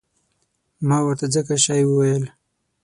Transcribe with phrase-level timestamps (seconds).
[0.87, 2.23] ما ورته ځکه شی وویل.